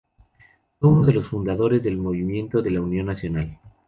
[0.79, 3.59] Fue uno de los fundadores del Movimiento de Unión Nacional.